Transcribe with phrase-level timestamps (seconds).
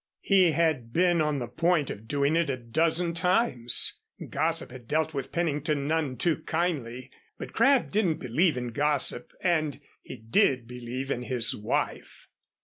[0.23, 3.99] He had been on the point of it a dozen times.
[4.31, 9.79] Gossip had dealt with Pennington none too kindly, but Crabb didn't believe in gossip and
[10.01, 12.25] he did believe in his wife.